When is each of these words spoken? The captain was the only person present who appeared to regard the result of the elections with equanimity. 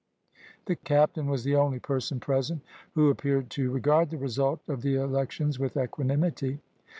The 0.65 0.75
captain 0.75 1.27
was 1.27 1.43
the 1.43 1.55
only 1.55 1.77
person 1.77 2.19
present 2.19 2.63
who 2.95 3.11
appeared 3.11 3.51
to 3.51 3.69
regard 3.69 4.09
the 4.09 4.17
result 4.17 4.59
of 4.67 4.81
the 4.81 4.95
elections 4.95 5.59
with 5.59 5.77
equanimity. 5.77 6.59